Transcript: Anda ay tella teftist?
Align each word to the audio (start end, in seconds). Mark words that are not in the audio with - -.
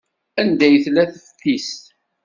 Anda 0.41 0.63
ay 0.67 0.75
tella 0.83 1.03
teftist? 1.13 1.81